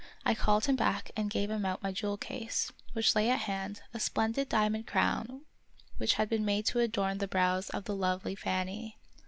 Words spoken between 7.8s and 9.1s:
the lovely Fanny